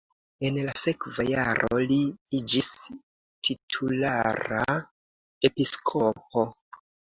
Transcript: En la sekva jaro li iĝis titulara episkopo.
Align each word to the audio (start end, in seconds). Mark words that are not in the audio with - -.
En 0.47 0.55
la 0.69 0.71
sekva 0.83 1.25
jaro 1.27 1.81
li 1.91 1.99
iĝis 2.39 2.71
titulara 3.49 4.81
episkopo. 5.53 6.51